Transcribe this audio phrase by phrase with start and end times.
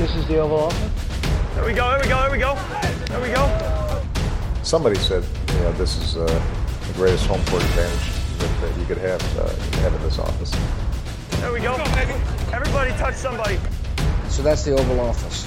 [0.00, 1.54] This is the Oval Office.
[1.54, 2.54] There we go, there we go, there we go.
[3.04, 3.44] There we go.
[4.62, 5.22] Somebody said,
[5.52, 8.08] you know, this is uh, the greatest home court advantage
[8.38, 9.52] that, that you could have, uh,
[9.82, 10.52] have in this office.
[11.42, 11.74] There we go.
[12.50, 13.58] Everybody touch somebody.
[14.30, 15.46] So that's the Oval Office.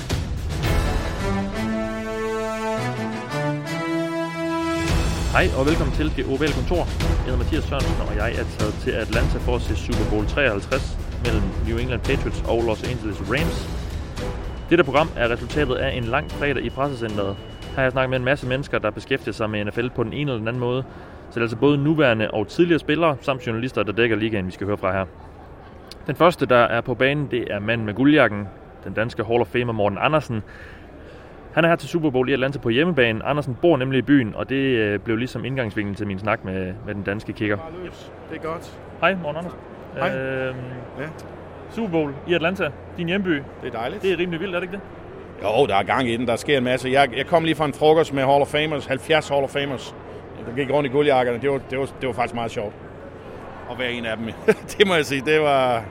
[5.31, 6.75] Hej og velkommen til Det Ovale Kontor.
[6.77, 10.27] Jeg hedder Mathias Sørensen, og jeg er taget til Atlanta for at se Super Bowl
[10.27, 13.72] 53 mellem New England Patriots og Los Angeles Rams.
[14.69, 17.35] Dette program er resultatet af en lang fredag i pressecenteret.
[17.61, 20.13] Her har jeg snakket med en masse mennesker, der beskæftiger sig med NFL på den
[20.13, 20.83] ene eller den anden måde.
[21.29, 24.51] Så det er altså både nuværende og tidligere spillere, samt journalister, der dækker ligaen, vi
[24.51, 25.05] skal høre fra her.
[26.07, 28.47] Den første, der er på banen, det er manden med guldjakken,
[28.83, 30.43] den danske Hall of Famer Morten Andersen.
[31.53, 33.25] Han er her til Super Bowl i Atlanta på hjemmebane.
[33.25, 36.73] Andersen bor nemlig i byen, og det øh, blev ligesom indgangsvinklen til min snak med,
[36.85, 37.57] med den danske kicker.
[38.31, 38.79] Det er godt.
[38.99, 39.59] Hej, Morten Andersen.
[39.97, 40.15] Hej.
[40.17, 40.55] Øhm,
[40.99, 41.03] Ja,
[41.75, 43.29] Super Bowl i Atlanta, din hjemby.
[43.35, 44.01] det er dejligt.
[44.01, 44.81] Det er rimelig vildt, er det ikke det?
[45.43, 46.27] Jo, der er gang i den.
[46.27, 46.89] Der sker en masse.
[46.89, 49.95] Jeg, jeg kom lige fra en frokost med Hall of Famers, 70 Hall of Famers.
[50.47, 51.39] Der gik rundt i guldjakkerne.
[51.41, 52.73] Det var, det var, det var faktisk meget sjovt.
[53.71, 54.25] At være en af dem.
[54.77, 55.21] det må jeg sige.
[55.25, 55.83] Det var,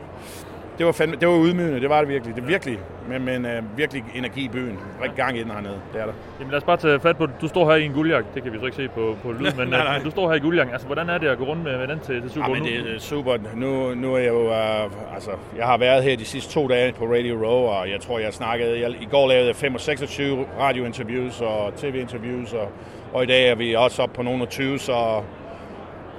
[0.79, 1.81] det var, fandme, det var udmygende.
[1.81, 2.37] Det var det virkelig.
[2.37, 2.79] Det er virkelig.
[3.09, 4.79] Men, men uh, virkelig energi i byen.
[5.03, 5.81] Rigtig gang i den hernede.
[5.93, 6.13] Det er der.
[6.41, 7.27] Jamen lad os bare tage fat på.
[7.41, 8.29] Du står her i en guldjakke.
[8.35, 9.99] Det kan vi så ikke se på, på lyd, men Nej, øh, nej.
[10.05, 10.73] du står her i guldjakken.
[10.73, 12.63] Altså, hvordan er det at gå rundt med, med den til, til Super Ja, Bowl
[12.63, 12.89] men nu?
[12.89, 13.37] det er super.
[13.55, 16.93] Nu, nu er jeg jo, uh, altså, jeg har været her de sidste to dage
[16.93, 19.81] på Radio Row, og jeg tror, jeg snakkede, jeg, i går lavede jeg 5 og
[19.81, 22.69] 26 radiointerviews og tv-interviews, og,
[23.13, 25.23] og i dag er vi også op på nogle af 20, så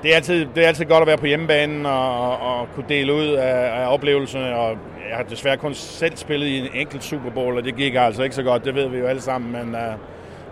[0.04, 2.86] det er altid, det er altid godt at være på hjemmebanen og, og, og kunne
[2.90, 4.78] dele ud af, af oplevelserne, og
[5.10, 8.24] jeg har desværre kun selv spillet i en enkelt Super Bowl, og det gik altså
[8.24, 9.94] ikke så godt, det ved vi jo alle sammen, men uh,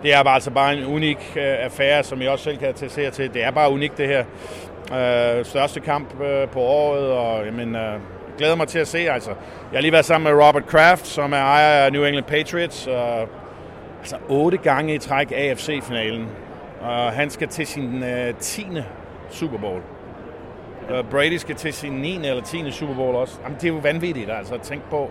[0.02, 3.10] det er bare, altså bare en unik uh, affære, som jeg også selv kan attestere
[3.10, 3.34] til.
[3.34, 4.24] Det er bare unikt det her.
[4.90, 7.80] Uh, største kamp uh, på året, og jamen, uh,
[8.38, 8.98] glæder mig til at se.
[8.98, 9.30] Altså,
[9.72, 12.86] jeg har lige været sammen med Robert Kraft, som er ejer af New England Patriots.
[12.86, 13.28] Og,
[14.00, 16.28] altså otte gange i træk AFC-finalen.
[16.80, 18.66] Og han skal til sin uh, 10.
[19.32, 19.80] Super Bowl.
[20.90, 22.16] Uh, Brady skal til sin 9.
[22.16, 22.70] eller 10.
[22.70, 23.38] Super Bowl også.
[23.44, 25.10] Jamen, det er jo vanvittigt altså, at tænke på,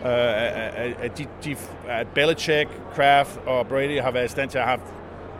[0.00, 1.56] uh, at, at, de, de,
[1.88, 4.78] at Belichick, Kraft og Brady har været i stand til at have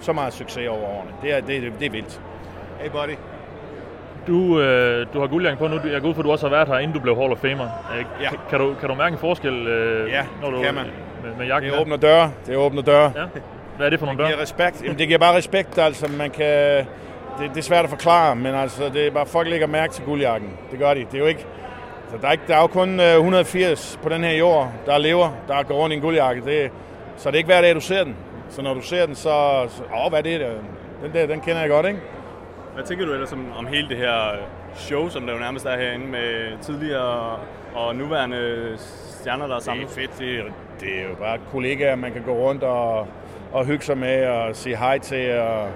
[0.00, 1.10] så meget succes over årene.
[1.22, 2.20] Det er, det, er- det er vildt.
[2.80, 3.14] Hey buddy.
[4.26, 5.90] Du, øh, du har guldjakken på nu.
[5.92, 7.38] Jeg går ud fra, at du også har været her, inden du blev Hall of
[7.38, 7.64] Famer.
[7.98, 8.28] Øh, Ja.
[8.50, 10.84] kan, du, kan du mærke en forskel, øh, Ja, når du, det kan man.
[11.24, 11.68] Med, med jakken?
[11.70, 11.82] Det her?
[11.84, 12.32] åbner døre.
[12.46, 13.12] Det åbner døre.
[13.16, 13.24] Ja.
[13.76, 14.32] Hvad er det for nogle Det døre?
[14.32, 14.82] giver respekt.
[14.84, 16.84] Jamen, det giver bare respekt, altså man kan...
[17.38, 20.04] Det, det er svært at forklare, men altså, det er bare, folk lægger mærke til
[20.04, 20.50] guldjakken.
[20.70, 21.00] Det gør de.
[21.00, 21.46] Det er jo ikke...
[22.10, 24.98] Så der, er ikke, der er jo kun øh, 180 på den her jord, der
[24.98, 26.42] lever, der går rundt i en guldjakke.
[26.44, 26.70] Det,
[27.16, 28.16] så det er ikke hver dag, du ser den.
[28.48, 29.30] Så når du ser den, så...
[29.68, 30.40] så åh, hvad er det?
[30.40, 30.50] der?
[31.02, 32.00] Den der, den kender jeg godt, ikke?
[32.74, 34.16] Hvad tænker du ellers om, om hele det her
[34.74, 37.36] show, som der jo nærmest er herinde med tidligere
[37.74, 38.72] og nuværende
[39.20, 39.84] stjerner, der er Det samlet?
[39.84, 40.18] er fedt.
[40.18, 40.42] Det, er-
[40.80, 43.06] det er jo bare kollegaer, man kan gå rundt og,
[43.52, 45.38] og hygge sig med og sige hej til.
[45.38, 45.68] Og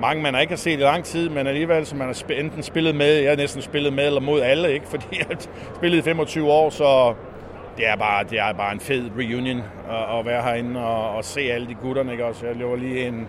[0.00, 2.62] mange, man har ikke har set i lang tid, men alligevel, som man har enten
[2.62, 4.86] spillet med, jeg har næsten spillet med eller mod alle, ikke?
[4.94, 5.36] fordi jeg har
[5.76, 7.14] spillet i 25 år, så
[7.76, 11.24] det er bare, det er bare en fed reunion at, at være herinde og, og
[11.24, 12.12] se alle de gutterne.
[12.12, 12.24] Ikke?
[12.24, 13.28] Også, jeg løber lige en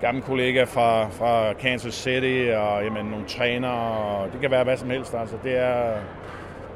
[0.00, 4.76] gammel kollega fra, fra Kansas City, og jamen, nogle træner, og det kan være hvad
[4.76, 5.14] som helst.
[5.14, 5.92] Altså, det er,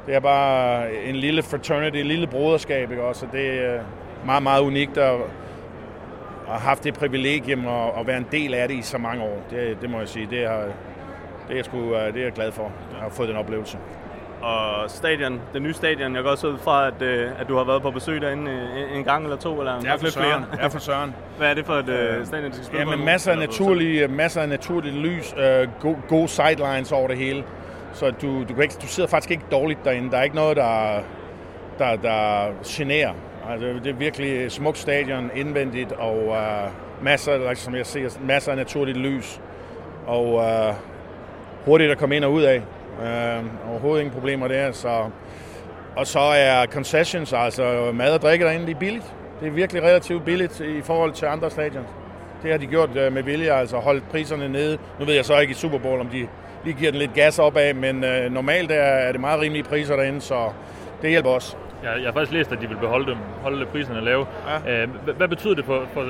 [0.07, 3.25] det er bare en lille fraternity, et lille broderskab, ikke også?
[3.25, 3.79] Og det er
[4.25, 5.15] meget, meget unikt at,
[6.51, 9.41] have haft det privilegium at, at være en del af det i så mange år.
[9.49, 10.57] Det, det må jeg sige, det er,
[11.47, 13.77] det er, jeg sgu, øh, det er jeg glad for, at have fået den oplevelse.
[14.41, 17.63] Og stadion, det nye stadion, jeg går også ud fra, at, øh, at du har
[17.63, 20.43] været på besøg derinde øh, en, gang eller to, eller er for lidt søren.
[20.51, 21.15] Det er for søren.
[21.37, 24.07] Hvad er det for et øh, stadion, du skal spille Ja, på masser af, naturlige,
[24.07, 27.43] masser af naturligt lys, øh, go, gode sidelines over det hele.
[27.93, 30.11] Så du, du, kan ikke, du sidder faktisk ikke dårligt derinde.
[30.11, 30.99] Der er ikke noget, der,
[31.77, 33.13] der, der generer.
[33.49, 38.09] Altså, det er virkelig et smukt stadion indvendigt, og øh, masser, like, som jeg ser,
[38.21, 39.41] masser af naturligt lys.
[40.07, 40.73] Og øh,
[41.65, 42.61] hurtigt at komme ind og ud af.
[43.03, 44.71] Øh, overhovedet ingen problemer der.
[44.71, 45.09] Så,
[45.95, 49.13] og så er concessions, altså mad og drikke derinde, det er billigt.
[49.39, 51.87] Det er virkelig relativt billigt i forhold til andre stadions.
[52.43, 54.77] Det har de gjort øh, med vilje, altså holdt priserne nede.
[54.99, 56.27] Nu ved jeg så ikke i Super Bowl, om de
[56.65, 59.95] lige giver den lidt gas opad, men øh, normalt er, er det meget rimelige priser
[59.95, 60.49] derinde, så
[61.01, 61.55] det hjælper også.
[61.83, 64.25] Jeg, jeg har faktisk læst, at de vil beholde dem, holde priserne lave.
[64.65, 64.83] Ja.
[64.83, 66.05] Øh, hvad, hvad betyder det for, for,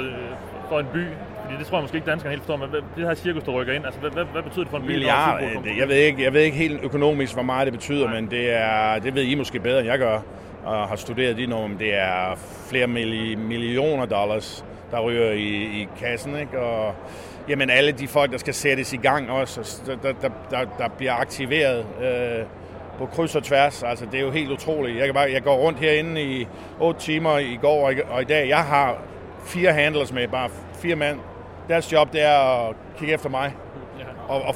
[0.69, 1.05] for en by?
[1.43, 3.51] Fordi det tror jeg måske ikke danskerne helt forstår, men hvad, det her cirkus, der
[3.51, 4.87] rykker ind, altså hvad, hvad, hvad betyder det for en by?
[4.87, 8.07] Bowl øh, det, jeg ved, ikke, jeg ved ikke helt økonomisk, hvor meget det betyder,
[8.09, 10.19] men det, er, det ved I måske bedre, end jeg gør,
[10.65, 12.37] og har studeret de nogle, det er
[12.69, 16.59] flere milli, millioner dollars, der ryger i, i kassen, ikke?
[16.59, 16.95] Og
[17.49, 20.87] jamen alle de folk, der skal sættes i gang også, der, der, der, der, der
[20.97, 22.45] bliver aktiveret, øh,
[23.01, 23.83] på kryds og tværs.
[23.83, 24.97] Altså, det er jo helt utroligt.
[24.97, 26.47] Jeg, kan bare, jeg går rundt herinde i
[26.79, 28.49] 8 timer i går og i, og i dag.
[28.49, 28.97] Jeg har
[29.45, 31.19] fire handlers med, bare fire mand.
[31.67, 33.55] Deres job, det er at kigge efter mig.
[34.27, 34.55] Og, og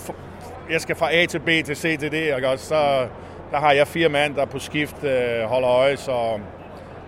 [0.70, 2.50] jeg skal fra A til B til C til D, ikke?
[2.50, 3.08] Og så
[3.52, 6.40] der har jeg fire mand, der på skift øh, holder øje, så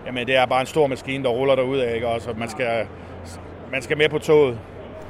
[0.06, 2.08] jamen, det er bare en stor maskine, der ruller derud af, ikke?
[2.08, 2.86] Også, man, skal,
[3.72, 4.58] man skal med på toget.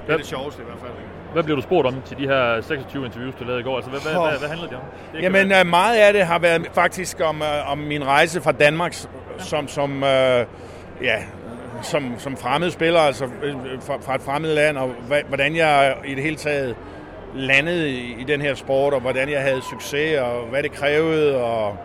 [0.08, 0.90] Det er det sjoveste i hvert fald.
[1.32, 3.76] Hvad blev du spurgt om til de her 26 interviews, du lavede i går?
[3.76, 4.82] Altså, hvad, hvad, hvad, hvad handlede det om?
[5.12, 5.60] Det Jamen, være...
[5.60, 8.94] Øh, meget af det har været faktisk om, øh, om min rejse fra Danmark
[9.38, 10.46] som, som, øh,
[11.02, 11.16] ja,
[11.82, 14.90] som, som fremmed spiller, altså øh, fra, fra et fremmed land, og
[15.28, 16.76] hvordan jeg i det hele taget
[17.34, 21.36] landede i, i den her sport, og hvordan jeg havde succes, og hvad det krævede,
[21.36, 21.76] og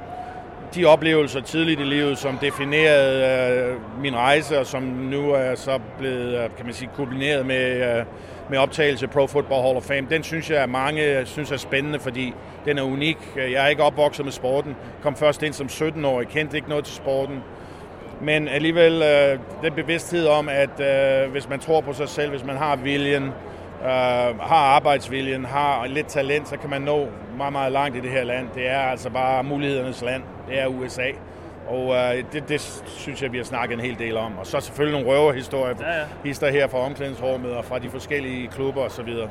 [0.75, 5.79] de oplevelser tidligt i livet, som definerede øh, min rejse, og som nu er så
[5.99, 8.05] blevet, øh, kan man sige, kombineret med, øh,
[8.49, 10.07] med optagelse Pro Football Hall of Fame.
[10.09, 12.33] Den synes jeg, at mange synes er spændende, fordi
[12.65, 13.17] den er unik.
[13.35, 14.75] Jeg er ikke opvokset med sporten.
[15.01, 17.43] Kom først ind som 17-årig, kendte ikke noget til sporten.
[18.21, 22.43] Men alligevel øh, den bevidsthed om, at øh, hvis man tror på sig selv, hvis
[22.43, 23.31] man har viljen,
[23.83, 27.07] øh, har arbejdsviljen, har lidt talent, så kan man nå
[27.37, 28.47] meget, meget langt i det her land.
[28.55, 30.23] Det er altså bare mulighedernes land.
[30.47, 31.07] Det er USA.
[31.67, 34.37] Og øh, det, det synes jeg, vi har snakket en hel del om.
[34.37, 36.05] Og så selvfølgelig nogle røverhistorier, ja, ja.
[36.23, 39.07] hister her fra omklædningsrummet og fra de forskellige klubber osv.
[39.07, 39.27] Jeg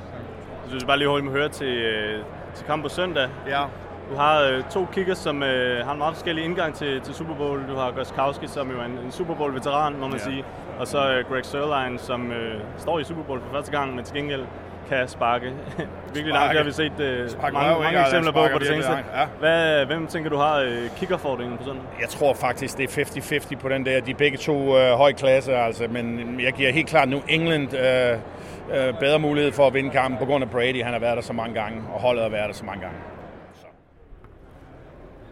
[0.68, 2.24] synes bare lige holde med høre til, øh,
[2.54, 3.28] til kamp på søndag.
[3.48, 3.62] Ja.
[4.10, 7.34] Du har øh, to kickers, som øh, har en meget forskellig indgang til, til Super
[7.34, 7.60] Bowl.
[7.68, 10.24] Du har Goskowski, som jo er en, en Super Bowl-veteran, må man ja.
[10.24, 10.44] sige.
[10.78, 14.04] Og så øh, Greg Sørlein, som øh, står i Super Bowl for første gang, men
[14.04, 14.44] til gengæld
[14.88, 15.52] kan sparke
[16.14, 16.50] virkelig langt.
[16.50, 18.92] Det har vi set øh, mange, mange, mange eksempler på på det seneste.
[18.92, 19.26] Ja.
[19.38, 21.80] Hvad, hvem tænker du har øh, kickerfordringen på sådan?
[22.00, 24.00] Jeg tror faktisk, det er 50-50 på den der.
[24.00, 27.74] De er begge to øh, høj klasse, altså, men jeg giver helt klart nu England
[27.74, 28.18] øh,
[28.88, 30.82] øh, bedre mulighed for at vinde kampen på grund af Brady.
[30.82, 32.96] Han har været der så mange gange, og holdet har været der så mange gange.
[33.54, 33.66] Så.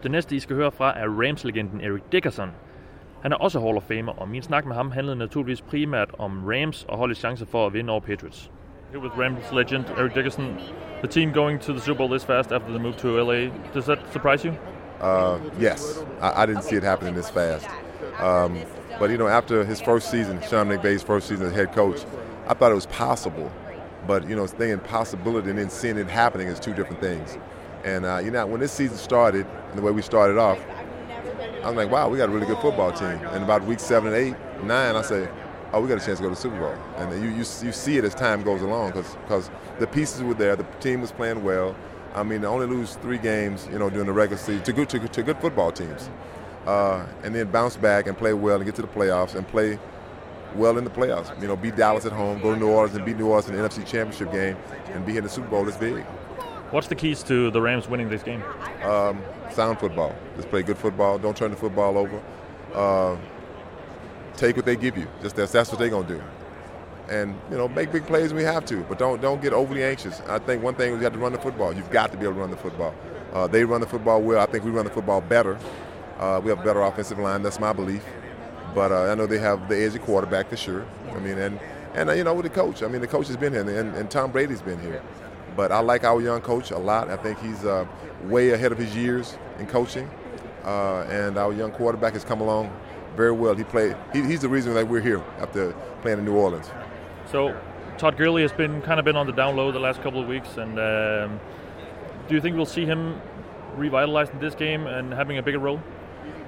[0.03, 2.49] Det næste, I skal høre fra, er Rams-legenden Eric Dickerson.
[3.21, 6.43] Han er også Hall of Famer, og min snak med ham handlede naturligvis primært om
[6.45, 8.51] Rams og holdets chancer for at vinde over Patriots.
[8.91, 10.57] Here with Rams legend Eric Dickerson,
[10.99, 13.49] the team going to the Super Bowl this fast after the move to LA.
[13.73, 14.53] Does that surprise you?
[15.01, 17.67] Uh, yes, I, I, didn't see it happening this fast.
[18.19, 18.59] Um,
[18.99, 22.05] but you know, after his first season, Sean McVay's first season as head coach,
[22.47, 23.51] I thought it was possible.
[24.07, 27.37] But you know, thinking possibility and then seeing it happening is two different things.
[27.83, 30.59] And uh, you know, when this season started and the way we started off,
[31.63, 33.07] I was like, wow, we got a really good football team.
[33.07, 35.29] And about week seven, eight, nine, I say,
[35.71, 36.75] oh, we got a chance to go to the Super Bowl.
[36.97, 40.55] And you, you, you see it as time goes along because the pieces were there,
[40.55, 41.75] the team was playing well.
[42.15, 44.89] I mean, they only lose three games, you know, during the regular season to good
[44.89, 46.09] to, to good football teams,
[46.65, 49.79] uh, and then bounce back and play well and get to the playoffs and play
[50.55, 51.39] well in the playoffs.
[51.41, 53.55] You know, beat Dallas at home, go to New Orleans and beat New Orleans in
[53.55, 54.57] the NFC Championship game,
[54.87, 56.03] and be in the Super Bowl is big.
[56.71, 58.41] What's the keys to the Rams winning this game?
[58.83, 59.21] Um,
[59.51, 60.15] sound football.
[60.37, 61.19] Just play good football.
[61.19, 62.21] Don't turn the football over.
[62.73, 63.17] Uh,
[64.37, 65.05] take what they give you.
[65.21, 66.23] Just that's, that's what they're gonna do.
[67.09, 69.83] And you know, make big plays when we have to, but don't don't get overly
[69.83, 70.21] anxious.
[70.29, 71.73] I think one thing is you have to run the football.
[71.73, 72.95] You've got to be able to run the football.
[73.33, 74.39] Uh, they run the football well.
[74.39, 75.59] I think we run the football better.
[76.19, 77.43] Uh, we have a better offensive line.
[77.43, 78.05] That's my belief.
[78.73, 80.85] But uh, I know they have the edge of quarterback for sure.
[81.09, 81.59] I mean, and
[81.95, 82.81] and uh, you know with the coach.
[82.81, 85.01] I mean, the coach has been here, and, and Tom Brady's been here.
[85.55, 87.09] But I like our young coach a lot.
[87.09, 87.85] I think he's uh,
[88.23, 90.09] way ahead of his years in coaching.
[90.63, 92.71] Uh, and our young quarterback has come along
[93.15, 93.55] very well.
[93.55, 93.95] He played.
[94.13, 96.69] He, he's the reason that we're here after playing in New Orleans.
[97.31, 97.59] So,
[97.97, 100.27] Todd Gurley has been kind of been on the down low the last couple of
[100.27, 101.39] weeks, and um,
[102.27, 103.19] do you think we'll see him
[103.75, 105.81] revitalized in this game and having a bigger role?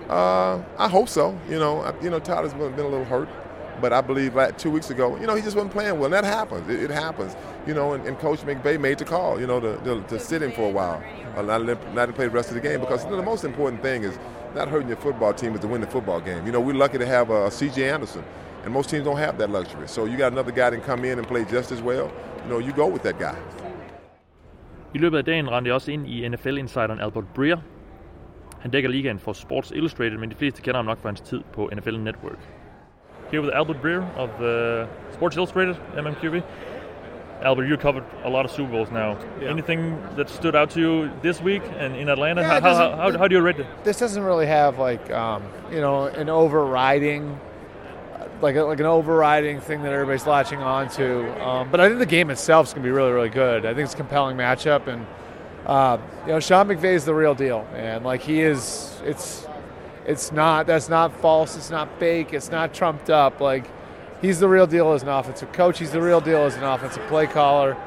[0.09, 1.37] Uh, I hope so.
[1.49, 3.29] You know, I, you know, Todd has been, been a little hurt,
[3.81, 6.05] but I believe like two weeks ago, you know, he just wasn't playing well.
[6.05, 6.69] And that happens.
[6.69, 7.35] It, it happens.
[7.67, 9.39] You know, and, and, Coach McVay made the call.
[9.39, 11.03] You know, to, to, to sit him for a while,
[11.35, 13.43] uh, not, not to play the rest of the game because you know, the most
[13.43, 14.17] important thing is
[14.55, 16.45] not hurting your football team is to win the football game.
[16.45, 17.89] You know, we're lucky to have uh, C.J.
[17.89, 18.23] Anderson,
[18.63, 19.87] and most teams don't have that luxury.
[19.87, 22.11] So you got another guy that can come in and play just as well.
[22.43, 23.37] You know, you go with that guy.
[24.95, 27.57] I løbet af dagen rendte jeg også ind i NFL-insideren Albert Breer.
[28.59, 31.41] Han dækker ligaen for Sports Illustrated, men de fleste kender ham nok for hans tid
[31.53, 32.39] på NFL Network.
[33.33, 36.43] Here with Albert Breer of uh, Sports Illustrated, MMQB.
[37.41, 39.17] Albert, you covered a lot of Super Bowls now.
[39.41, 39.49] Yeah.
[39.49, 42.41] Anything that stood out to you this week and in Atlanta?
[42.41, 43.65] Yeah, how, how, how, how, do you rate it?
[43.83, 47.39] This doesn't really have like um, you know an overriding
[48.39, 51.43] like a, like an overriding thing that everybody's latching on to.
[51.43, 53.65] Um, but I think the game itself is going to be really really good.
[53.65, 55.07] I think it's a compelling matchup, and
[55.65, 55.97] uh,
[56.27, 59.01] you know Sean McVay is the real deal, and like he is.
[59.03, 59.47] It's
[60.05, 61.55] it's not that's not false.
[61.55, 62.33] It's not fake.
[62.33, 63.39] It's not trumped up.
[63.39, 63.65] Like
[64.21, 65.79] he's the real deal as an offensive coach.
[65.79, 67.77] He's the real deal as an offensive play caller.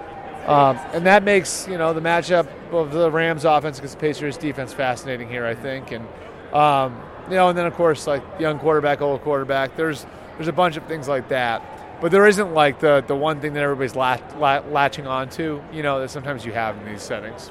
[0.47, 4.39] Um, and that makes you know the matchup of the Rams offense against the Patriots
[4.39, 6.07] defense fascinating here, I think, and
[6.55, 9.77] um, you know, and then of course like young quarterback, old quarterback.
[9.77, 10.07] There's
[10.37, 13.55] there's a bunch of things like that, but there isn't like the the one thing
[13.55, 15.63] that everybody's latch, latching on to.
[15.73, 17.51] You know, that sometimes you have in these settings.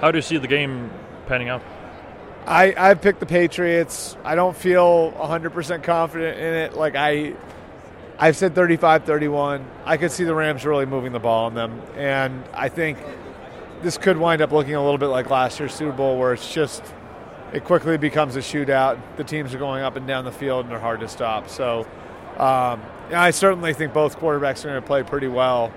[0.00, 0.90] How do you see the game
[1.26, 1.62] panning out?
[2.46, 4.16] I I picked the Patriots.
[4.24, 6.74] I don't feel 100% confident in it.
[6.74, 7.34] Like I
[8.18, 9.64] I've said 35-31.
[9.84, 12.98] I could see the Rams really moving the ball on them, and I think
[13.82, 16.52] this could wind up looking a little bit like last year's Super Bowl, where it's
[16.52, 16.82] just
[17.52, 18.98] it quickly becomes a shootout.
[19.16, 21.48] The teams are going up and down the field, and they're hard to stop.
[21.48, 21.86] So,
[22.38, 22.80] um,
[23.12, 25.72] I certainly think both quarterbacks are going to play pretty well,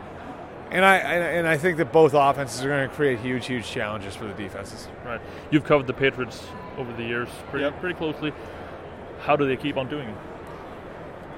[0.72, 4.16] and I and I think that both offenses are going to create huge, huge challenges
[4.16, 4.88] for the defenses.
[5.06, 5.22] Right.
[5.52, 6.44] You've covered the Patriots
[6.78, 7.80] over the years pretty yep.
[7.80, 8.34] pretty closely.
[9.22, 10.18] How do they keep on doing it?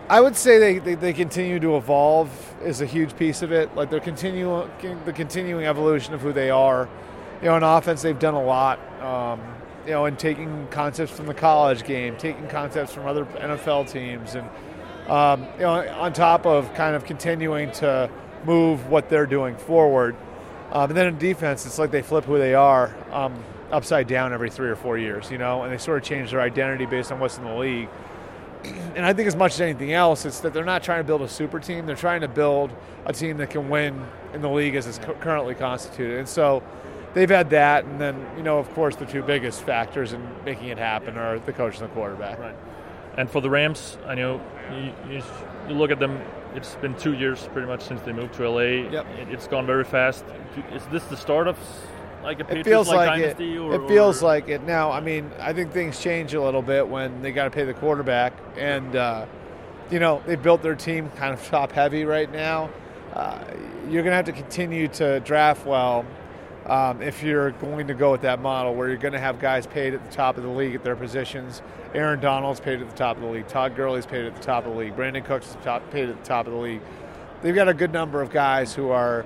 [0.10, 2.30] I would say they, they, they, continue to evolve
[2.62, 3.74] is a huge piece of it.
[3.76, 4.70] Like they're continuing
[5.06, 6.90] the continuing evolution of who they are.
[7.42, 8.78] You know, in offense they've done a lot.
[9.02, 9.42] Um,
[9.86, 14.36] you know, in taking concepts from the college game, taking concepts from other NFL teams,
[14.36, 14.48] and
[15.10, 18.10] um, you know, on top of kind of continuing to
[18.46, 20.16] move what they're doing forward.
[20.72, 24.34] Um, and then in defense, it's like they flip who they are um, upside down
[24.34, 27.12] every three or four years, you know, and they sort of change their identity based
[27.12, 27.90] on what's in the league
[28.96, 31.22] and I think as much as anything else, it's that they're not trying to build
[31.22, 31.86] a super team.
[31.86, 32.72] They're trying to build
[33.06, 36.20] a team that can win in the league as it's currently constituted.
[36.20, 36.64] And so
[37.14, 40.68] they've had that, and then you know, of course, the two biggest factors in making
[40.68, 42.40] it happen are the coach and the quarterback.
[42.40, 42.56] Right.
[43.18, 44.42] And for the Rams, I know
[44.72, 45.24] you, you,
[45.68, 46.22] you look at them.
[46.56, 48.90] It's been two years pretty much since they moved to LA.
[48.90, 49.06] Yep.
[49.20, 50.26] It, has gone very fast.
[50.74, 51.58] Is this the start of
[52.24, 53.58] like a it feels like, like it.
[53.58, 54.26] Or, it feels or?
[54.26, 54.92] like it now.
[54.92, 57.74] I mean, I think things change a little bit when they got to pay the
[57.74, 59.26] quarterback, and uh,
[59.90, 62.70] you know they built their team kind of top heavy right now.
[63.14, 63.44] Uh,
[63.90, 66.06] you're going to have to continue to draft well
[66.66, 69.66] um, if you're going to go with that model where you're going to have guys
[69.66, 71.62] paid at the top of the league at their positions.
[71.94, 73.48] Aaron Donald's paid at the top of the league.
[73.48, 74.96] Todd Gurley's paid at the top of the league.
[74.96, 76.82] Brandin Cooks top, paid at the top of the league.
[77.42, 79.26] They've got a good number of guys who are,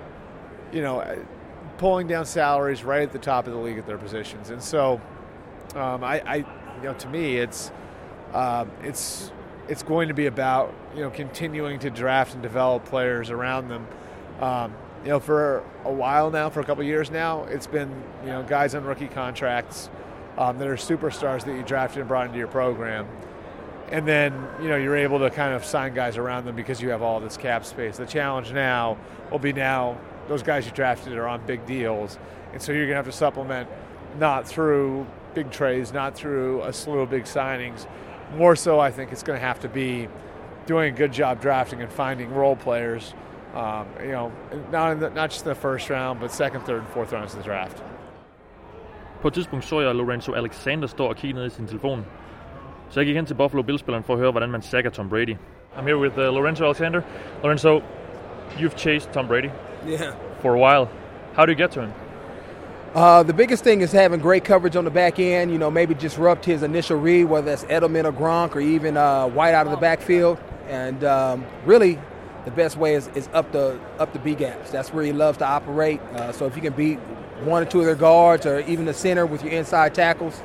[0.72, 1.26] you know,
[1.78, 4.50] pulling down salaries right at the top of the league at their positions.
[4.50, 5.02] And so,
[5.76, 7.72] um, I, I, you know, to me, it's
[8.34, 9.32] uh, it's
[9.68, 13.88] it's going to be about you know continuing to draft and develop players around them.
[14.40, 14.74] Um,
[15.06, 17.90] you know, for a while now, for a couple years now, it's been
[18.24, 19.90] you know guys on rookie contracts
[20.38, 23.08] um, that are superstars that you drafted and brought into your program.
[23.92, 26.90] And then you know you're able to kind of sign guys around them because you
[26.90, 27.98] have all this cap space.
[27.98, 28.98] The challenge now
[29.32, 32.18] will be now those guys you drafted are on big deals,
[32.52, 33.70] and so you're going to have to supplement
[34.20, 37.86] not through big trades, not through a slew of big signings.
[38.36, 40.08] More so, I think it's going to have to be
[40.66, 43.14] doing a good job drafting and finding role players.
[43.56, 44.32] Um, you know,
[44.72, 47.44] not the, not just in the first round, but second, third, and fourth rounds of
[47.44, 47.84] the draft.
[49.22, 52.06] På et tidspunkt så jeg Lorenzo Alexander stå og kigge ned i sin telefon.
[52.90, 55.38] Så jeg gik hen til Buffalo Bills-spilleren for at høre, hvordan man sacker Tom Brady.
[55.78, 57.02] I'm here with uh, Lorenzo Alexander.
[57.44, 57.82] Lorenzo,
[58.60, 59.50] you've chased Tom Brady
[59.88, 60.14] yeah.
[60.42, 60.88] For a while.
[61.36, 61.92] How do you get to him?
[62.96, 65.52] Uh, the biggest thing is having great coverage on the back end.
[65.52, 69.28] You know, maybe disrupt his initial read, whether that's Edelman or Gronk or even uh,
[69.28, 70.38] White out of the backfield.
[70.70, 72.00] And um, really,
[72.46, 74.72] the best way is, is up the up the B gaps.
[74.72, 76.00] That's where he loves to operate.
[76.14, 77.00] Uh, so if you can beat
[77.44, 80.42] one or two of their guards or even the center with your inside tackles,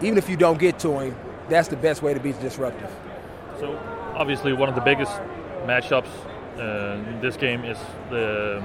[0.00, 1.16] even if you don't get to him,
[1.48, 2.90] that's the best way to be disruptive.
[3.58, 3.76] So
[4.14, 5.12] obviously, one of the biggest
[5.66, 6.08] matchups
[6.58, 7.78] uh, this game is
[8.10, 8.62] the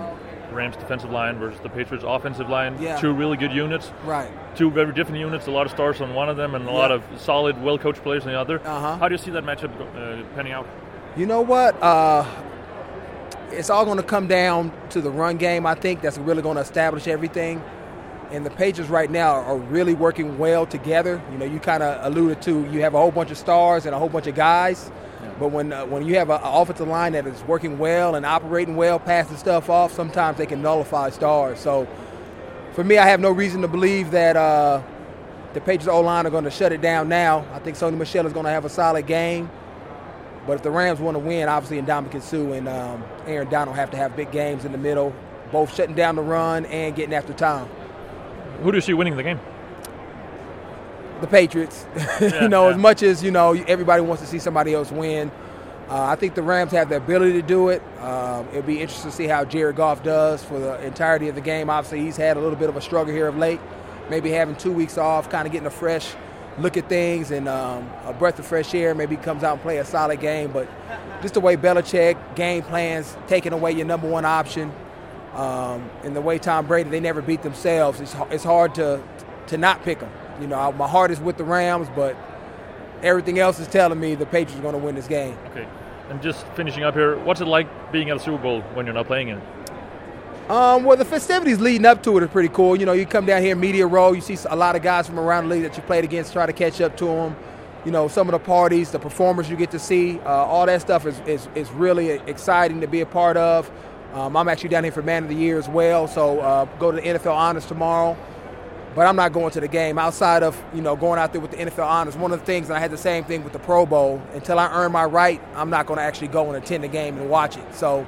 [0.51, 2.79] Rams defensive line versus the Patriots offensive line.
[2.79, 2.99] Yeah.
[2.99, 3.91] Two really good units.
[4.03, 4.29] Right.
[4.55, 5.47] Two very different units.
[5.47, 6.77] A lot of stars on one of them, and a yeah.
[6.77, 8.59] lot of solid, well-coached players on the other.
[8.59, 8.97] Uh-huh.
[8.97, 10.67] How do you see that matchup uh, panning out?
[11.15, 11.81] You know what?
[11.81, 12.25] Uh,
[13.51, 15.65] it's all going to come down to the run game.
[15.65, 17.61] I think that's really going to establish everything.
[18.31, 21.21] And the Patriots right now are really working well together.
[21.31, 23.93] You know, you kind of alluded to you have a whole bunch of stars and
[23.93, 24.91] a whole bunch of guys
[25.39, 28.75] but when uh, when you have an offensive line that is working well and operating
[28.75, 31.59] well, passing stuff off, sometimes they can nullify stars.
[31.59, 31.87] So
[32.73, 34.81] for me, I have no reason to believe that uh,
[35.53, 37.45] the Patriots O line are going to shut it down now.
[37.53, 39.49] I think Sony Michel is going to have a solid game.
[40.45, 43.91] But if the Rams want to win, obviously, Ndamukong Suh and um, Aaron Donald have
[43.91, 45.13] to have big games in the middle,
[45.51, 47.67] both shutting down the run and getting after time.
[48.61, 49.39] Who do you see winning the game?
[51.23, 51.85] the Patriots.
[52.21, 52.75] Yeah, you know, yeah.
[52.75, 55.31] as much as you know, everybody wants to see somebody else win.
[55.89, 57.81] Uh, I think the Rams have the ability to do it.
[57.99, 61.41] Um, it'll be interesting to see how Jared Goff does for the entirety of the
[61.41, 61.69] game.
[61.69, 63.59] Obviously, he's had a little bit of a struggle here of late.
[64.09, 66.13] Maybe having two weeks off, kind of getting a fresh
[66.59, 68.93] look at things and um, a breath of fresh air.
[68.93, 70.51] Maybe comes out and play a solid game.
[70.51, 70.69] But
[71.21, 74.71] just the way Belichick game plans, taking away your number one option,
[75.33, 77.99] Um, and the way Tom Brady, they never beat themselves.
[77.99, 79.01] It's, it's hard to
[79.47, 80.11] to not pick them.
[80.39, 82.15] You know, my heart is with the Rams, but
[83.01, 85.35] everything else is telling me the Patriots are going to win this game.
[85.51, 85.67] Okay.
[86.09, 88.93] And just finishing up here, what's it like being at a Super Bowl when you're
[88.93, 89.43] not playing in it?
[90.49, 92.75] Um, well, the festivities leading up to it are pretty cool.
[92.75, 95.17] You know, you come down here, media row, you see a lot of guys from
[95.17, 97.35] around the league that you played against, try to catch up to them.
[97.85, 100.81] You know, some of the parties, the performers you get to see, uh, all that
[100.81, 103.71] stuff is, is, is really exciting to be a part of.
[104.13, 106.91] Um, I'm actually down here for Man of the Year as well, so uh, go
[106.91, 108.17] to the NFL Honors tomorrow.
[108.95, 111.51] But I'm not going to the game outside of you know going out there with
[111.51, 112.15] the NFL Honors.
[112.15, 114.21] One of the things, and I had the same thing with the Pro Bowl.
[114.33, 117.17] Until I earn my right, I'm not going to actually go and attend the game
[117.17, 117.73] and watch it.
[117.73, 118.05] So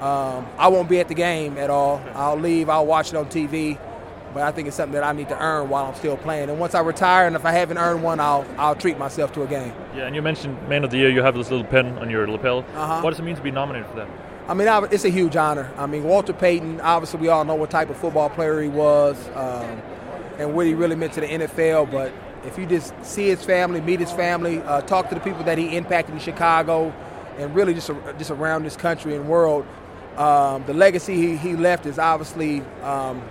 [0.00, 2.02] um, I won't be at the game at all.
[2.14, 2.68] I'll leave.
[2.68, 3.78] I'll watch it on TV.
[4.32, 6.50] But I think it's something that I need to earn while I'm still playing.
[6.50, 9.42] And once I retire, and if I haven't earned one, I'll I'll treat myself to
[9.42, 9.72] a game.
[9.94, 11.10] Yeah, and you mentioned Man of the Year.
[11.10, 12.64] You have this little pen on your lapel.
[12.76, 13.00] Uh-huh.
[13.00, 14.08] What does it mean to be nominated for that?
[14.48, 15.72] I mean, it's a huge honor.
[15.76, 16.80] I mean, Walter Payton.
[16.80, 19.16] Obviously, we all know what type of football player he was.
[19.34, 19.82] Um,
[20.40, 21.90] and what he really meant to the NFL.
[21.90, 22.12] But
[22.44, 25.58] if you just see his family, meet his family, uh, talk to the people that
[25.58, 26.92] he impacted in Chicago,
[27.38, 29.66] and really just just around this country and world,
[30.16, 33.22] um, the legacy he, he left is obviously um,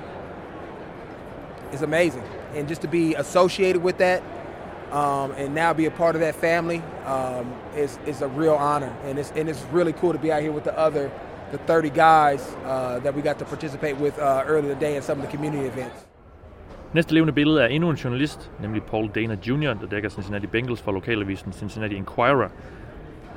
[1.72, 2.24] is amazing.
[2.56, 4.24] And just to be associated with that,
[4.92, 8.96] um, and now be a part of that family um, is, is a real honor.
[9.04, 11.12] And it's, and it's really cool to be out here with the other,
[11.52, 15.20] the 30 guys uh, that we got to participate with uh, earlier today in some
[15.20, 16.06] of the community events.
[16.94, 20.82] Næste levende billede er endnu en journalist, nemlig Paul Dehner Jr., der dækker Cincinnati Bengals
[20.82, 22.50] for lokalavisen Cincinnati Enquirer.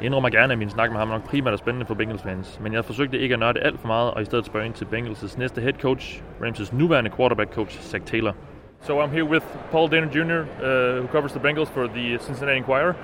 [0.03, 2.61] Jeg indrømmer gerne, at min snak med ham nok primært er spændende for Bengals fans,
[2.61, 4.85] men jeg forsøgte ikke at nørde alt for meget, og i stedet spørge ind til
[4.85, 8.33] Bengals' næste head coach, Rams' nuværende quarterback coach, Zac Taylor.
[8.81, 12.57] So I'm here with Paul Dehner Jr., uh, who covers the Bengals for the Cincinnati
[12.57, 12.95] Enquirer.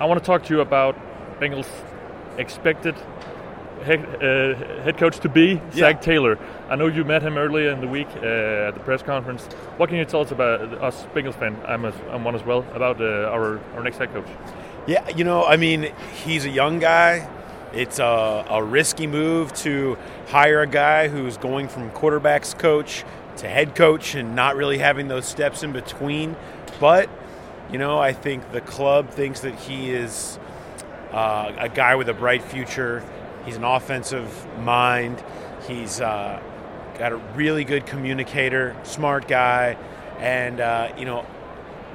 [0.00, 0.94] I want to talk to you about
[1.40, 1.70] Bengals'
[2.38, 2.94] expected
[3.84, 5.60] head, uh, head coach to be, yeah.
[5.72, 6.36] Zac Taylor.
[6.70, 9.42] I know you met him earlier in the week uh, at the press conference.
[9.76, 11.56] What can you tell us about us Bengals fan?
[11.66, 14.30] I'm, a, I'm one as well about uh, our our next head coach.
[14.88, 15.92] Yeah, you know, I mean,
[16.24, 17.28] he's a young guy.
[17.74, 19.98] It's a, a risky move to
[20.28, 23.04] hire a guy who's going from quarterbacks coach
[23.36, 26.34] to head coach and not really having those steps in between.
[26.80, 27.10] But
[27.70, 30.38] you know, I think the club thinks that he is
[31.12, 33.04] uh, a guy with a bright future
[33.48, 35.24] He's an offensive mind.
[35.66, 36.38] He's uh,
[36.98, 39.78] got a really good communicator, smart guy,
[40.18, 41.24] and uh, you know,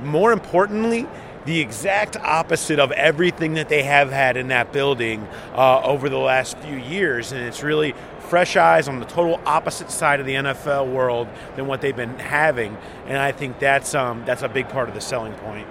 [0.02, 1.08] more importantly,
[1.46, 6.18] the exact opposite of everything that they have had in that building uh, over the
[6.18, 10.34] last few years, and it's really fresh eyes on the total opposite side of the
[10.34, 14.70] NFL world than what they've been having, and I think that's um, that's a big
[14.70, 15.68] part of the selling point.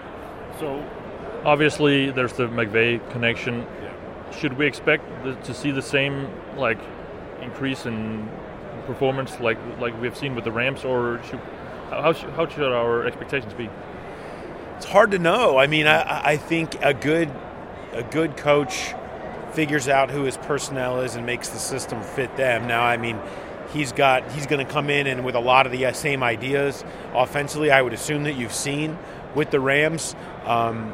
[0.61, 0.85] So,
[1.45, 3.67] obviously, there's the McVay connection
[4.39, 5.05] should we expect
[5.45, 6.79] to see the same like
[7.41, 8.29] increase in
[8.87, 11.41] performance like like we've seen with the Rams, or should,
[11.91, 13.69] how should, how should our expectations be?
[14.83, 15.59] It's hard to know.
[15.59, 17.31] I mean, I, I think a good
[17.93, 18.93] a good coach
[19.53, 22.67] figures out who his personnel is and makes the system fit them.
[22.67, 23.21] Now, I mean,
[23.73, 26.25] he's got he's going to come in and with a lot of the uh, same
[26.25, 27.71] ideas offensively.
[27.71, 28.99] I would assume that you've seen
[29.37, 30.17] with the Rams.
[30.47, 30.93] Um,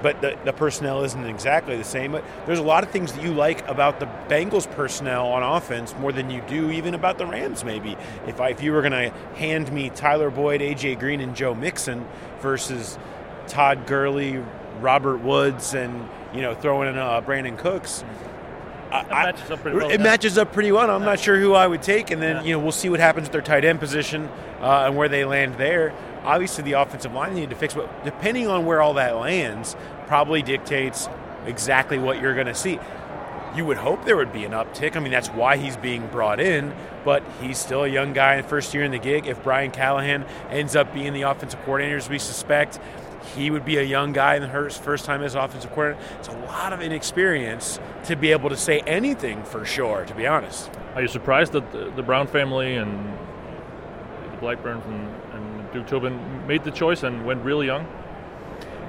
[0.00, 2.12] but the, the personnel isn't exactly the same.
[2.12, 5.94] But there's a lot of things that you like about the Bengals personnel on offense
[5.98, 7.64] more than you do even about the Rams.
[7.64, 7.96] Maybe
[8.28, 11.54] if I, if you were going to hand me Tyler Boyd, AJ Green, and Joe
[11.54, 12.06] Mixon
[12.40, 12.98] versus
[13.48, 14.42] Todd Gurley,
[14.80, 18.04] Robert Woods, and you know throwing in uh, Brandin Cooks.
[18.90, 19.90] I, matches up pretty well.
[19.90, 20.88] It matches up pretty well.
[20.90, 22.42] I'm not sure who I would take, and then yeah.
[22.42, 24.28] you know we'll see what happens with their tight end position
[24.60, 25.92] uh, and where they land there.
[26.24, 29.76] Obviously, the offensive line need to fix, but depending on where all that lands,
[30.06, 31.08] probably dictates
[31.46, 32.78] exactly what you're going to see.
[33.54, 34.96] You would hope there would be an uptick.
[34.96, 38.44] I mean, that's why he's being brought in, but he's still a young guy in
[38.44, 39.26] first year in the gig.
[39.26, 42.80] If Brian Callahan ends up being the offensive coordinator, as we suspect,
[43.36, 46.04] he would be a young guy in the first time as offensive coordinator.
[46.18, 50.26] It's a lot of inexperience to be able to say anything for sure, to be
[50.26, 50.70] honest.
[50.94, 53.16] Are you surprised that the, the Brown family and
[54.30, 57.86] the Blackburns and, and Duke Tobin made the choice and went really young?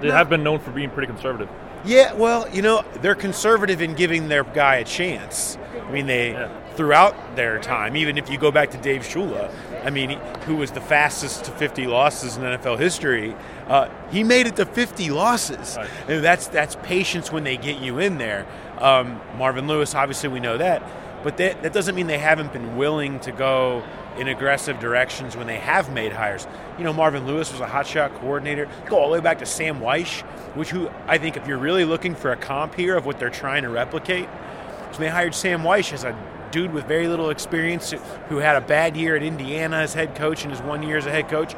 [0.02, 0.14] They no.
[0.14, 1.50] have been known for being pretty conservative.
[1.86, 5.58] Yeah, well, you know, they're conservative in giving their guy a chance.
[5.82, 6.50] I mean, they yeah.
[6.76, 10.12] Throughout their time, even if you go back to Dave Shula, I mean,
[10.46, 13.36] who was the fastest to 50 losses in NFL history,
[13.68, 15.78] uh, he made it to 50 losses.
[15.78, 15.90] Right.
[16.08, 18.46] And that's that's patience when they get you in there.
[18.80, 20.84] Um, Marvin Lewis, obviously, we know that,
[21.24, 23.84] but that, that doesn't mean they haven't been willing to go
[24.18, 26.48] in aggressive directions when they have made hires.
[26.78, 28.70] You know, Marvin Lewis was a hotshot coordinator.
[28.86, 30.22] Go all the way back to Sam Wyche,
[30.56, 33.30] which who I think if you're really looking for a comp here of what they're
[33.30, 34.28] trying to replicate,
[34.92, 36.18] so they hired Sam Wyche as a
[36.56, 37.94] dude with very little experience
[38.30, 41.06] who had a bad year at Indiana as head coach and his one year as
[41.06, 41.54] a head coach,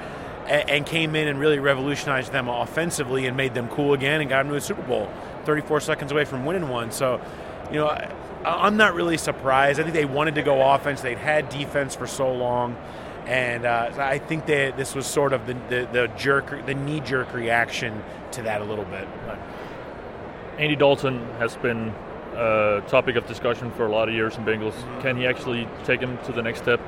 [0.48, 4.30] and, and came in and really revolutionized them offensively and made them cool again and
[4.30, 5.08] got them to a Super Bowl,
[5.46, 6.92] 34 seconds away from winning one.
[6.92, 7.22] So,
[7.70, 8.12] you know, I,
[8.44, 9.80] I'm not really surprised.
[9.80, 11.02] I think they wanted to go offense.
[11.02, 12.76] They'd had defense for so long,
[13.28, 17.02] and uh, I think that this was sort of the, the, the jerk, the knee
[17.02, 19.08] jerk reaction to that a little bit.
[20.58, 21.94] Andy Dalton has been
[22.38, 24.76] a topic of discussion for a lot of years in Bengals.
[25.02, 26.80] Can he actually take him to the next step?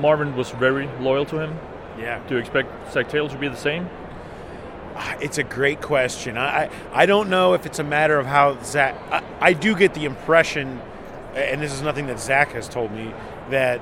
[0.00, 1.58] Marvin was very loyal to him.
[1.98, 2.24] Yeah.
[2.28, 3.90] Do you expect Zac Taylor to be the same?
[4.94, 6.38] Ah, it's a great question.
[6.38, 8.94] I, I don't know if it's a matter of how Zac.
[9.10, 10.80] I, I do get the impression,
[11.34, 13.12] and this is nothing that Zac has told me,
[13.50, 13.80] that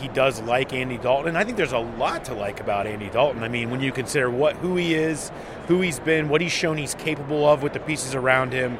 [0.00, 1.28] he does like Andy Dalton.
[1.28, 3.42] And I think there's a lot to like about Andy Dalton.
[3.42, 5.30] I mean, when you consider what who he is,
[5.68, 8.78] who he's been, what he's shown he's capable of with the pieces around him,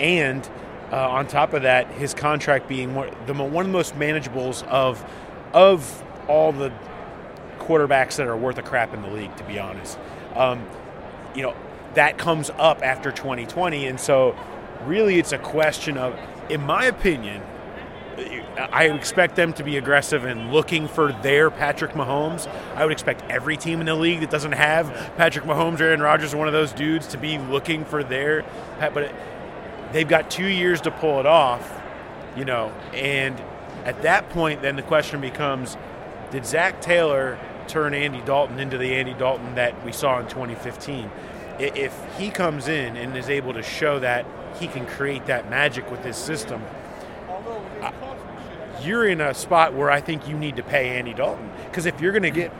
[0.00, 0.48] and
[0.90, 4.66] uh, on top of that, his contract being one, the one of the most manageables
[4.68, 5.04] of
[5.52, 6.72] of all the
[7.58, 9.98] quarterbacks that are worth a crap in the league, to be honest.
[10.34, 10.66] Um,
[11.34, 11.54] you know,
[11.94, 14.36] that comes up after 2020, and so
[14.84, 17.42] really, it's a question of, in my opinion,
[18.72, 22.48] I expect them to be aggressive and looking for their Patrick Mahomes.
[22.74, 26.00] I would expect every team in the league that doesn't have Patrick Mahomes or Aaron
[26.00, 28.44] Rodgers, or one of those dudes, to be looking for their.
[28.80, 29.14] But
[29.92, 31.80] they've got two years to pull it off,
[32.36, 32.72] you know.
[32.92, 33.40] And
[33.84, 35.76] at that point, then the question becomes:
[36.30, 41.10] Did Zac Taylor turn Andy Dalton into the Andy Dalton that we saw in 2015?
[41.58, 44.24] If he comes in and is able to show that
[44.60, 46.62] he can create that magic with his system
[48.82, 51.50] you're in a spot where I think you need to pay Andy Dalton.
[51.64, 52.52] Because if you're going to get,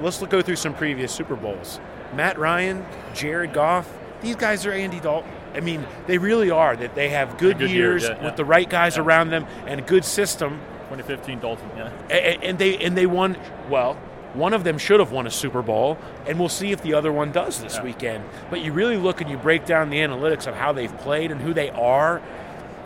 [0.00, 1.80] let's go through some previous Super Bowls.
[2.14, 2.84] Matt Ryan,
[3.14, 5.30] Jared Goff, these guys are Andy Dalton.
[5.54, 6.76] I mean, they really are.
[6.76, 8.36] That they have good, good years year, yeah, with yeah.
[8.36, 9.02] the right guys Yeah.
[9.02, 10.60] around them and a good system.
[10.90, 11.90] 2015 Dalton, yeah.
[12.10, 13.36] And, and they and they won.
[13.68, 13.94] Well,
[14.34, 17.12] one of them should have won a Super Bowl, and we'll see if the other
[17.12, 18.24] one does this weekend.
[18.50, 21.40] But you really look and you break down the analytics of how they've played and
[21.40, 22.22] who they are.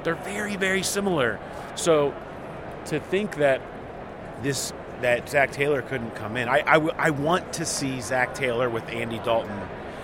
[0.05, 1.39] They're very, very similar.
[1.75, 2.15] So
[2.87, 3.61] to think that
[4.43, 6.61] this that Zac Taylor couldn't come in, I
[6.97, 9.61] I want to see Zac Taylor with Andy Dalton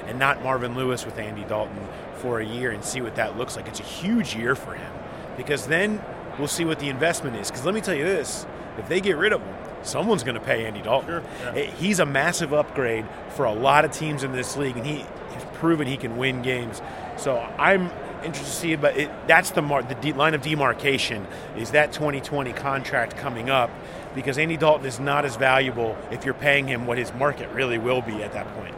[0.08, 1.78] and not Marvin Lewis with Andy Dalton
[2.16, 3.68] for a year and see what that looks like.
[3.68, 4.92] It's a huge year for him
[5.36, 6.02] because then
[6.38, 7.48] we'll see what the investment is.
[7.50, 8.46] Because let me tell you this:
[8.78, 11.22] if they get rid of him, someone's going to pay Andy Dalton.
[11.54, 13.04] Eh, He's a massive upgrade
[13.36, 16.42] for a lot of teams in this league, and he, he's proven he can win
[16.42, 16.82] games.
[17.16, 17.90] So I'm
[18.24, 21.24] interested to see, but it, that's the mar- the de- line of demarcation
[21.56, 23.70] is that 2020 contract coming up
[24.14, 27.78] because Andy Dalton is not as valuable if you're paying him what his market really
[27.78, 28.74] will be at that point.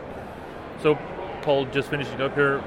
[0.82, 0.98] So,
[1.42, 2.62] Paul, just finishing up here.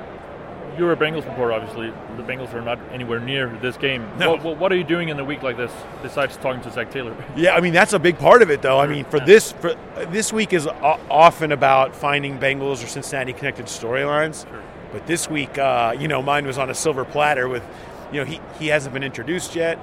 [0.77, 1.91] You're a Bengals reporter, obviously.
[2.17, 4.09] The Bengals are not anywhere near this game.
[4.17, 4.31] No.
[4.31, 6.89] What, what, what are you doing in a week like this besides talking to Zac
[6.89, 7.15] Taylor?
[7.36, 8.79] Yeah, I mean that's a big part of it, though.
[8.79, 9.75] I mean, for this for
[10.09, 14.47] this week is often about finding Bengals or Cincinnati connected storylines,
[14.91, 17.63] but this week, uh, you know, mine was on a silver platter with,
[18.12, 19.77] you know, he he hasn't been introduced yet,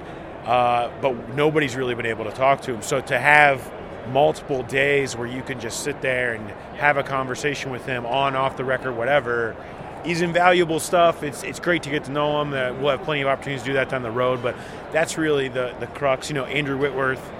[0.44, 2.82] uh, but nobody's really been able to talk to him.
[2.82, 3.60] So to have
[4.12, 8.36] multiple days where you can just sit there and have a conversation with him on,
[8.36, 9.56] off the record, whatever.
[10.04, 11.22] He's invaluable stuff.
[11.22, 12.52] It's, it's great to get to know him.
[12.52, 14.56] Uh, we'll have plenty of opportunities to do that down the road, but
[14.92, 16.30] that's really the, the crux.
[16.30, 17.30] You know, Andrew Whitworth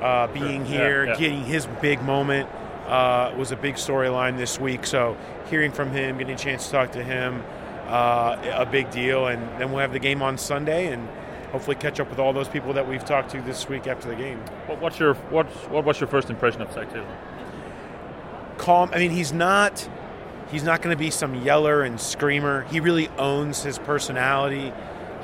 [0.00, 0.74] uh, being Sure.
[0.74, 1.16] Yeah, here, yeah.
[1.16, 2.48] getting his big moment
[2.86, 4.86] uh, was a big storyline this week.
[4.86, 5.16] So
[5.50, 7.42] hearing from him, getting a chance to talk to him,
[7.88, 9.26] uh, a big deal.
[9.26, 11.08] And then we'll have the game on Sunday and
[11.52, 14.16] hopefully catch up with all those people that we've talked to this week after the
[14.16, 14.38] game.
[14.66, 17.16] What, what's your what's, what was your first impression of Zac Taylor?
[18.58, 18.90] calm.
[18.92, 19.88] I mean, he's not
[20.50, 22.62] he's not going to be some yeller and screamer.
[22.64, 24.70] He really owns his personality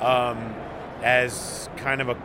[0.01, 0.55] um,
[1.03, 2.17] as kind of a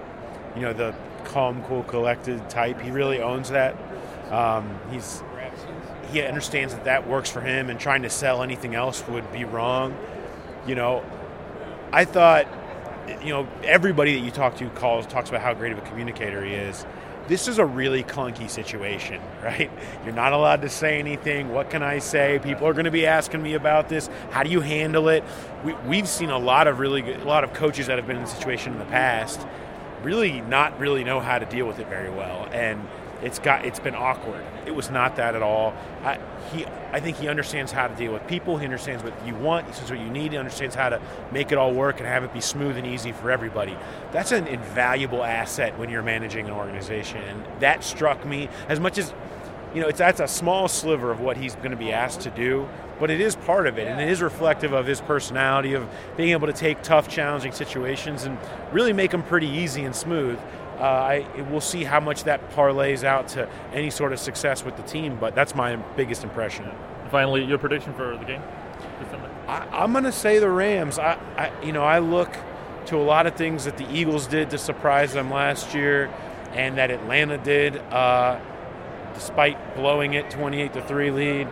[0.55, 2.81] you know the calm, cool, collected type.
[2.81, 3.75] He really owns that.
[4.31, 5.23] Um, he's
[6.11, 9.43] he understands that that works for him, and trying to sell anything else would be
[9.45, 9.97] wrong.
[10.65, 11.03] You know,
[11.91, 12.47] I thought
[13.23, 16.43] you know everybody that you talk to calls talks about how great of a communicator
[16.43, 16.85] he is.
[17.27, 19.69] This is a really clunky situation right?
[20.05, 21.49] You're not allowed to say anything.
[21.49, 22.39] What can i say?
[22.41, 24.09] People are going to be asking me about this.
[24.31, 25.23] How do you handle it?
[25.63, 28.17] We, we've seen a lot of really good, a lot of coaches that have been
[28.17, 29.45] in the situation in the past
[30.03, 32.47] really not really know how to deal with it very well.
[32.51, 32.87] And
[33.21, 34.43] it's got it's been awkward.
[34.65, 35.73] It was not that at all.
[36.03, 36.19] I,
[36.53, 38.57] he i think he understands how to deal with people.
[38.57, 39.65] He understands what you want.
[39.65, 40.31] He knows what you need.
[40.31, 41.01] He understands how to
[41.31, 43.75] make it all work and have it be smooth and easy for everybody.
[44.11, 47.21] That's an invaluable asset when you're managing an organization.
[47.21, 49.13] And that struck me as much as
[49.73, 52.29] you know, it's that's a small sliver of what he's going to be asked to
[52.29, 52.67] do,
[52.99, 56.29] but it is part of it, and it is reflective of his personality of being
[56.29, 58.37] able to take tough, challenging situations and
[58.71, 60.39] really make them pretty easy and smooth.
[60.79, 64.77] Uh, I we'll see how much that parlays out to any sort of success with
[64.77, 66.69] the team, but that's my biggest impression.
[67.09, 68.41] Finally, your prediction for the game?
[69.47, 70.99] I, am going to say the Rams.
[70.99, 72.35] I, I, you know, I look
[72.87, 76.11] to a lot of things that the Eagles did to surprise them last year,
[76.51, 78.39] and that Atlanta did, uh,
[79.13, 81.47] despite blowing it 28 to three lead.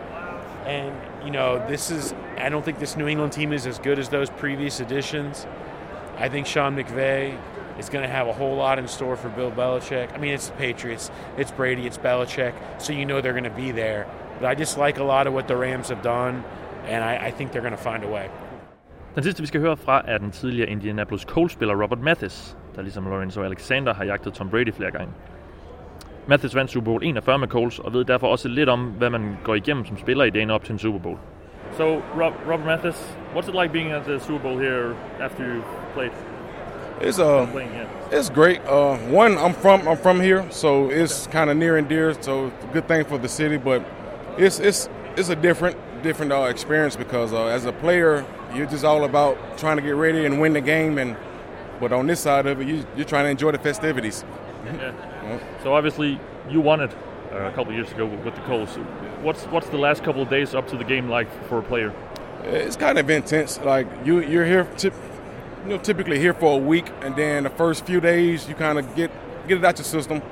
[0.66, 2.14] And you know, this is.
[2.36, 5.46] I don't think this New England team is as good as those previous editions.
[6.16, 7.38] I think Sean McVay
[7.78, 10.12] is going to have a whole lot in store for Bill Belichick.
[10.14, 13.62] I mean, it's the Patriots, it's Brady, it's Belichick, so you know they're going to
[13.64, 14.06] be there.
[14.40, 16.44] But I just like a lot of what the Rams have done,
[16.86, 18.28] and I, I think they're going to find a way.
[19.14, 23.04] Den sidste, vi skal høre fra, er den tidligere Indianapolis Colts-spiller Robert Mathis, der ligesom
[23.04, 25.12] Lorenzo Alexander har jagtet Tom Brady flere gange.
[26.26, 29.36] Mathis vandt Super Bowl 41 med Colts, og ved derfor også lidt om, hvad man
[29.44, 31.18] går igennem som spiller i dagen op til en Super Bowl.
[31.72, 35.62] So, Rob, Robert Mathis, what's it like being at the Super Bowl here after you
[35.94, 36.35] played?
[37.00, 37.46] It's uh,
[38.10, 38.60] it's great.
[38.64, 42.14] Uh, one, I'm from I'm from here, so it's kind of near and dear.
[42.22, 43.84] So it's a good thing for the city, but
[44.38, 48.84] it's it's it's a different different uh, experience because uh, as a player, you're just
[48.84, 51.16] all about trying to get ready and win the game, and
[51.80, 54.24] but on this side of it, you, you're trying to enjoy the festivities.
[54.64, 54.92] Yeah.
[55.64, 56.92] So obviously, you won it
[57.32, 58.76] uh, a couple years ago with the Colts.
[59.22, 61.92] What's what's the last couple of days up to the game like for a player?
[62.44, 63.58] It's kind of intense.
[63.58, 64.68] Like you, you're here,
[65.66, 68.78] you know, typically here for a week, and then the first few days you kind
[68.78, 69.10] of get
[69.48, 70.22] get it out your system,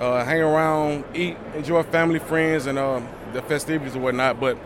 [0.00, 3.00] uh, hang around, eat, enjoy family, friends, and uh,
[3.32, 4.40] the festivities and whatnot.
[4.40, 4.58] But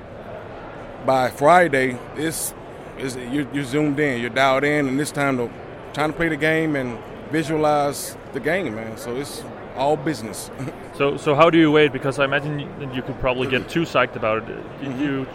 [1.04, 2.54] by Friday, it's,
[2.96, 5.50] it's you're, you're zoomed in, you're dialed in, and this time to
[5.92, 6.98] trying to play the game and
[7.30, 8.96] visualize the game, man.
[8.96, 9.44] So it's
[9.76, 10.50] all business.
[10.96, 11.92] so, so how do you wait?
[11.92, 12.60] Because I imagine
[12.94, 14.46] you could probably get too psyched about it.
[14.46, 14.54] Do
[14.86, 15.02] mm-hmm.
[15.02, 15.26] you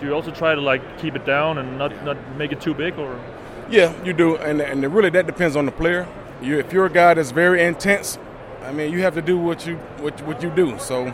[0.00, 2.72] do you also try to like keep it down and not not make it too
[2.72, 3.20] big, or?
[3.70, 6.08] Yeah, you do, and and really that depends on the player.
[6.40, 8.18] You, if you're a guy that's very intense,
[8.62, 10.78] I mean, you have to do what you what what you do.
[10.78, 11.12] So,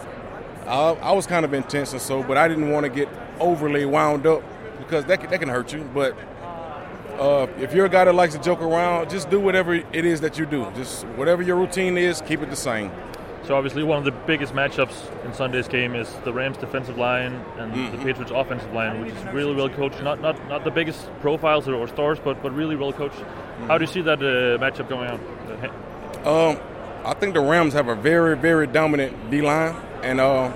[0.66, 3.08] I, I was kind of intense and so, but I didn't want to get
[3.40, 4.42] overly wound up
[4.78, 5.82] because that can, that can hurt you.
[5.92, 6.16] But
[7.18, 10.20] uh, if you're a guy that likes to joke around, just do whatever it is
[10.20, 10.70] that you do.
[10.76, 12.90] Just whatever your routine is, keep it the same.
[13.46, 17.34] So obviously, one of the biggest matchups in Sunday's game is the Rams' defensive line
[17.58, 17.96] and mm-hmm.
[17.96, 20.02] the Patriots' offensive line, which is really well coached.
[20.02, 23.16] Not not not the biggest profiles or, stars, but but really well coached.
[23.16, 23.66] Mm-hmm.
[23.66, 25.20] How do you see that uh, matchup going on?
[26.26, 26.58] Um,
[27.04, 30.50] I think the Rams have a very very dominant D line, and uh,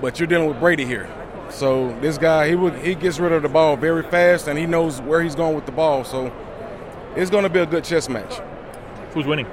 [0.00, 1.08] but you're dealing with Brady here.
[1.48, 4.66] So this guy, he would, he gets rid of the ball very fast, and he
[4.66, 6.02] knows where he's going with the ball.
[6.02, 6.32] So
[7.14, 8.40] it's going to be a good chess match.
[9.12, 9.46] Who's winning?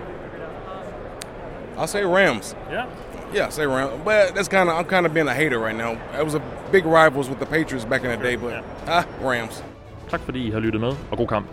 [1.79, 2.55] I'll say Rams.
[2.69, 2.87] Yeah.
[3.33, 4.01] Yeah, I say Rams.
[4.03, 5.91] But that's kind of I'm kind of being a hater right now.
[6.19, 9.63] It was a big rivals with the Patriots back in the day, but ah, Rams.
[10.09, 11.45] Tak fordi I har lyttet med, og god kamp.